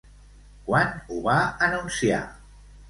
Quan 0.71 0.89
ho 1.11 1.21
va 1.29 1.37
anunciar? 1.69 2.27